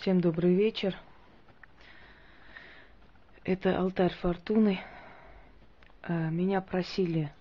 [0.00, 0.96] Всем добрый вечер.
[3.42, 4.78] Это алтарь фортуны.
[6.04, 7.32] А, меня просили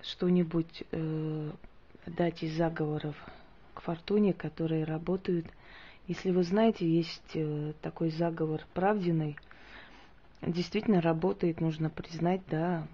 [0.00, 1.50] что-нибудь э,
[2.06, 3.14] дать из заговоров
[3.74, 5.44] к фортуне, которые работают.
[6.08, 9.36] Если вы знаете, есть э, такой заговор правдиный.
[10.40, 12.86] Действительно работает, нужно признать, да,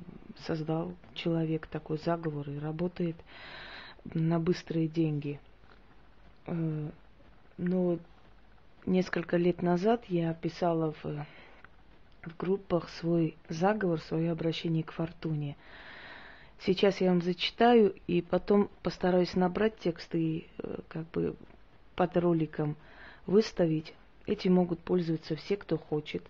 [0.44, 3.16] создал человек такой заговор и работает
[4.12, 5.38] на быстрые деньги.
[6.46, 6.90] Э,
[7.58, 7.98] но
[8.86, 11.26] несколько лет назад я писала в,
[12.22, 15.56] в группах свой заговор, свое обращение к фортуне.
[16.60, 21.36] Сейчас я вам зачитаю и потом постараюсь набрать тексты и э, как бы
[21.94, 22.76] под роликом
[23.26, 23.94] выставить.
[24.26, 26.22] Этим могут пользоваться все, кто хочет.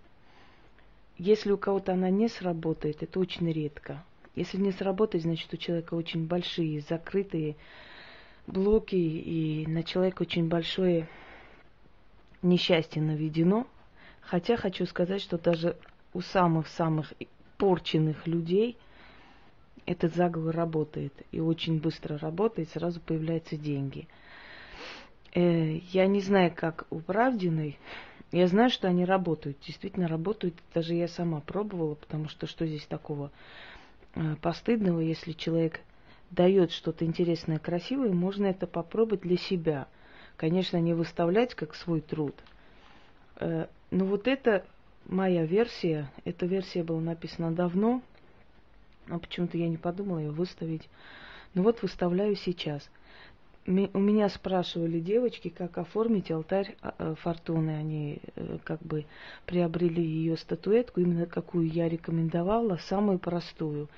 [1.17, 4.03] Если у кого-то она не сработает, это очень редко.
[4.35, 7.55] Если не сработает, значит у человека очень большие, закрытые
[8.49, 11.07] блоки, и на человека очень большое
[12.41, 13.67] несчастье наведено.
[14.21, 15.77] Хотя хочу сказать, что даже
[16.13, 17.13] у самых-самых
[17.57, 18.77] порченных людей
[19.85, 21.13] этот заговор работает.
[21.31, 24.07] И очень быстро работает, сразу появляются деньги.
[25.33, 27.77] Э, я не знаю, как у Правдиной.
[28.31, 29.57] Я знаю, что они работают.
[29.65, 30.55] Действительно работают.
[30.73, 33.31] Даже я сама пробовала, потому что что здесь такого
[34.13, 35.81] э, постыдного, если человек
[36.31, 39.87] дает что-то интересное, красивое, можно это попробовать для себя–
[40.39, 42.33] Конечно, не выставлять как свой труд.
[43.41, 44.65] Э, но вот это
[45.05, 46.09] моя версия.
[46.23, 48.01] Эта версия была написана давно,
[49.07, 50.87] но почему-то я не подумала ее выставить.
[51.55, 52.89] Ну вот выставляю сейчас.
[53.67, 57.71] У меня спрашивали девочки, как оформить алтарь а, э, фортуны.
[57.71, 59.05] Они э, как бы
[59.45, 63.89] приобрели ее статуэтку, именно какую я рекомендовала, самую простую.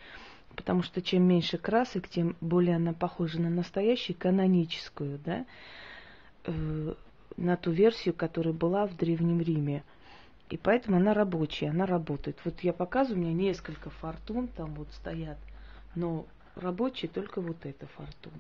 [0.56, 5.46] Потому что чем меньше красок, тем более она похожа на настоящую, каноническую, да
[6.46, 6.94] э,
[7.38, 9.84] на ту версию, которая была в Древнем Риме.
[10.50, 12.38] И поэтому она рабочая, она работает.
[12.44, 15.38] Вот я показываю, у меня несколько фортун там вот стоят,
[15.96, 16.26] но
[16.56, 18.36] рабочая только вот эта фортуна.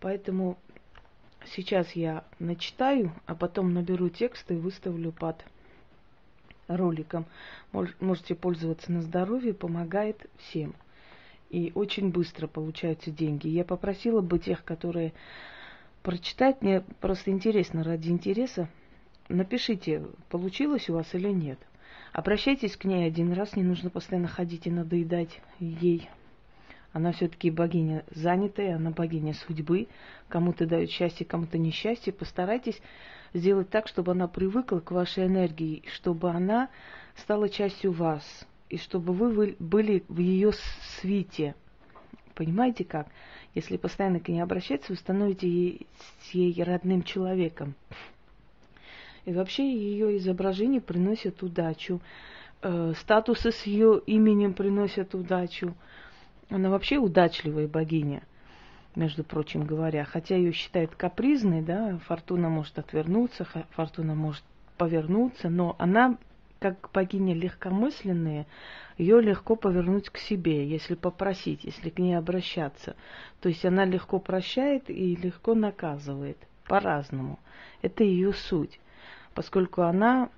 [0.00, 0.58] Поэтому
[1.46, 5.44] сейчас я начитаю, а потом наберу текст и выставлю под
[6.66, 7.26] роликом.
[7.72, 10.74] Можете пользоваться на здоровье, помогает всем.
[11.50, 13.48] И очень быстро получаются деньги.
[13.48, 15.12] Я попросила бы тех, которые
[16.02, 16.62] прочитать.
[16.62, 18.68] Мне просто интересно, ради интереса.
[19.28, 21.58] Напишите, получилось у вас или нет.
[22.12, 26.08] Обращайтесь к ней один раз, не нужно постоянно ходить и надоедать ей.
[26.92, 29.88] Она все-таки богиня занятая, она богиня судьбы.
[30.28, 32.12] Кому-то дает счастье, кому-то несчастье.
[32.12, 32.80] Постарайтесь
[33.32, 36.68] сделать так, чтобы она привыкла к вашей энергии, чтобы она
[37.16, 40.52] стала частью вас, и чтобы вы были в ее
[40.98, 41.54] свите.
[42.34, 43.08] Понимаете как?
[43.54, 45.86] Если постоянно к ней обращаться, вы становитесь ей,
[46.32, 47.74] ей родным человеком.
[49.24, 52.00] И вообще ее изображения приносят удачу.
[52.62, 55.74] Э, статусы с ее именем приносят удачу.
[56.50, 58.22] Она вообще удачливая богиня,
[58.96, 60.04] между прочим говоря.
[60.04, 64.42] Хотя ее считают капризной, да, фортуна может отвернуться, фортуна может
[64.76, 66.18] повернуться, но она
[66.58, 68.46] как богиня легкомысленная,
[68.96, 72.96] ее легко повернуть к себе, если попросить, если к ней обращаться.
[73.40, 77.38] То есть она легко прощает и легко наказывает по-разному.
[77.82, 78.80] Это ее суть,
[79.34, 80.30] поскольку она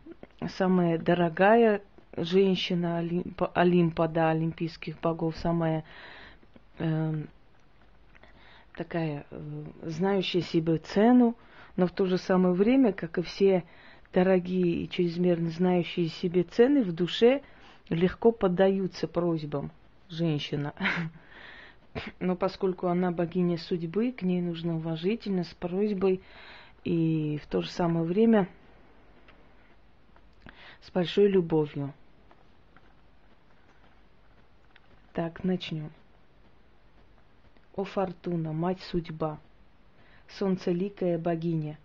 [0.49, 1.83] самая дорогая
[2.17, 5.85] женщина Олимпа, Олимпа да, олимпийских богов, самая
[6.79, 7.15] э,
[8.75, 11.37] такая э, знающая себе цену,
[11.77, 13.65] но в то же самое время, как и все
[14.17, 17.43] дорогие и чрезмерно знающие себе цены в душе
[17.91, 19.71] легко поддаются просьбам
[20.09, 20.73] женщина.
[22.19, 26.23] Но поскольку она богиня судьбы, к ней нужно уважительно, с просьбой
[26.83, 28.49] и в то же самое время
[30.81, 31.93] с большой любовью.
[35.13, 35.93] Так, начнем.
[37.75, 39.39] О Фортуна, мать судьба,
[40.39, 41.79] солнцеликая богиня,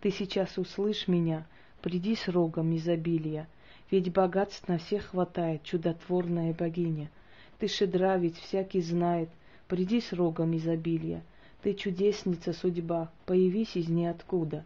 [0.00, 1.46] ты сейчас услышь меня—
[1.82, 3.48] Приди с рогом изобилия,
[3.90, 7.10] ведь богатств на всех хватает, чудотворная богиня.
[7.58, 9.30] Ты шедра, ведь всякий знает,
[9.66, 11.22] приди с рогом изобилия.
[11.62, 14.64] Ты чудесница судьба, появись из ниоткуда.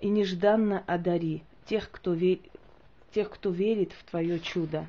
[0.00, 2.40] И нежданно одари тех, кто, ве...
[3.12, 4.86] тех, кто верит в твое чудо.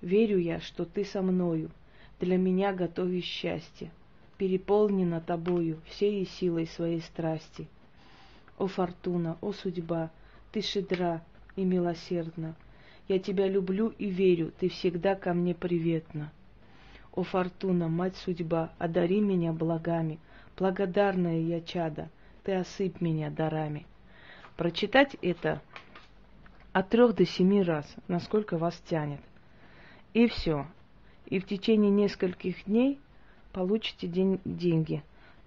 [0.00, 1.70] Верю я, что ты со мною,
[2.20, 3.90] для меня готовишь счастье
[4.40, 7.68] переполнена тобою всей силой своей страсти.
[8.56, 10.10] О фортуна, о судьба,
[10.50, 11.22] ты щедра
[11.56, 12.54] и милосердна.
[13.06, 16.32] Я тебя люблю и верю, ты всегда ко мне приветна.
[17.12, 20.18] О фортуна, мать судьба, одари меня благами,
[20.56, 22.08] благодарная я чада,
[22.42, 23.86] ты осыпь меня дарами.
[24.56, 25.60] Прочитать это
[26.72, 29.20] от трех до семи раз, насколько вас тянет.
[30.14, 30.66] И все.
[31.26, 32.98] И в течение нескольких дней
[33.52, 35.02] получите день, деньги.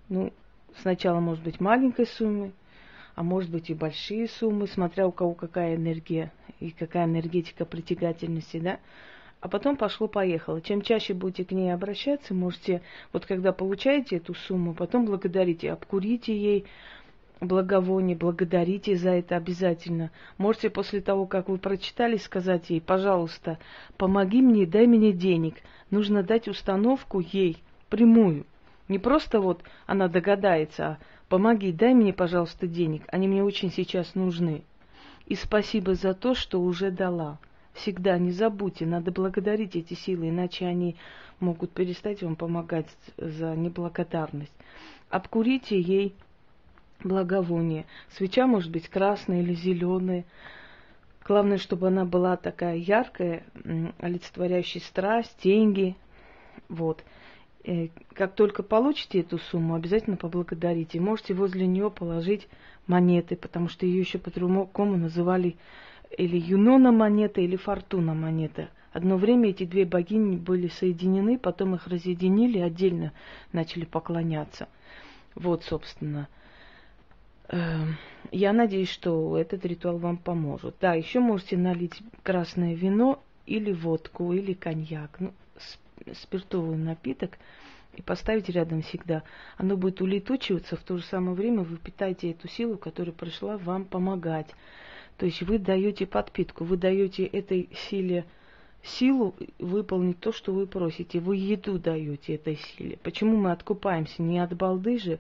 [0.09, 0.31] Ну,
[0.77, 2.51] сначала, может быть, маленькой суммы,
[3.15, 8.59] а может быть и большие суммы, смотря у кого какая энергия и какая энергетика притягательности,
[8.59, 8.79] да.
[9.39, 10.61] А потом пошло-поехало.
[10.61, 16.35] Чем чаще будете к ней обращаться, можете, вот когда получаете эту сумму, потом благодарите, обкурите
[16.35, 16.65] ей,
[17.41, 20.11] благовоние, благодарите за это обязательно.
[20.37, 23.59] Можете после того, как вы прочитали, сказать ей, пожалуйста,
[23.97, 25.55] помоги мне, дай мне денег.
[25.91, 27.61] Нужно дать установку ей
[27.93, 28.47] прямую.
[28.87, 30.97] Не просто вот она догадается, а
[31.29, 33.03] помоги, дай мне, пожалуйста, денег.
[33.09, 34.63] Они мне очень сейчас нужны.
[35.27, 37.37] И спасибо за то, что уже дала.
[37.73, 40.95] Всегда не забудьте, надо благодарить эти силы, иначе они
[41.39, 44.53] могут перестать вам помогать за неблагодарность.
[45.11, 46.15] Обкурите ей
[47.03, 47.85] благовоние.
[48.17, 50.25] Свеча может быть красная или зеленая.
[51.27, 53.43] Главное, чтобы она была такая яркая,
[53.99, 55.95] олицетворяющая страсть, деньги.
[56.69, 57.03] Вот.
[57.63, 60.99] Э, как только получите эту сумму, обязательно поблагодарите.
[60.99, 62.47] Можете возле нее положить
[62.87, 65.55] монеты, потому что ее еще по-другому называли
[66.17, 68.69] или Юнона монета, или Фортуна монета.
[68.91, 73.11] Одно время эти две богини были соединены, потом их разъединили, отдельно
[73.51, 74.67] начали поклоняться.
[75.33, 76.27] Вот, собственно,
[77.49, 77.97] Эм,
[78.31, 80.75] я надеюсь, что этот ритуал вам поможет.
[80.79, 85.33] Да, еще можете налить красное вино или водку, или коньяк, ну,
[86.13, 87.37] спиртовый напиток,
[87.95, 89.23] и поставить рядом всегда.
[89.57, 93.85] Оно будет улетучиваться, в то же самое время вы питаете эту силу, которая пришла вам
[93.85, 94.47] помогать.
[95.17, 98.25] То есть вы даете подпитку, вы даете этой силе
[98.83, 101.19] силу выполнить то, что вы просите.
[101.19, 102.97] Вы еду даете этой силе.
[103.03, 105.19] Почему мы откупаемся не от балды же,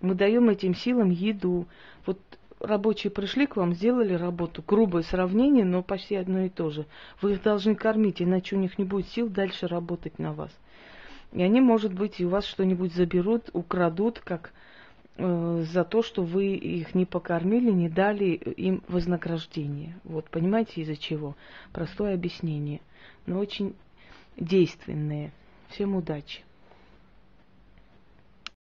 [0.00, 1.66] мы даем этим силам еду.
[2.06, 2.18] Вот
[2.62, 6.86] рабочие пришли к вам, сделали работу, грубое сравнение, но почти одно и то же.
[7.20, 10.50] Вы их должны кормить, иначе у них не будет сил дальше работать на вас.
[11.32, 14.52] И они, может быть, и у вас что-нибудь заберут, украдут, как
[15.16, 19.98] э, за то, что вы их не покормили, не дали им вознаграждение.
[20.04, 21.36] Вот, понимаете, из-за чего?
[21.72, 22.80] Простое объяснение,
[23.26, 23.74] но очень
[24.36, 25.32] действенное.
[25.68, 26.42] Всем удачи!